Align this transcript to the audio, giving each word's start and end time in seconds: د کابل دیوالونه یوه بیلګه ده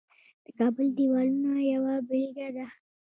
د 0.45 0.45
کابل 0.59 0.87
دیوالونه 0.97 1.51
یوه 1.73 1.95
بیلګه 2.07 2.49
ده 2.55 2.67